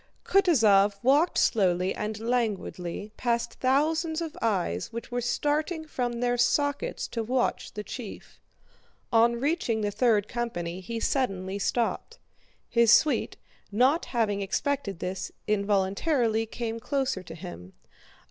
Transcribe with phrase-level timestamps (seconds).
[0.25, 7.07] Kutúzov walked slowly and languidly past thousands of eyes which were starting from their sockets
[7.09, 8.41] to watch their chief.
[9.13, 12.17] On reaching the third company he suddenly stopped.
[12.67, 13.37] His suite,
[13.71, 17.73] not having expected this, involuntarily came closer to him.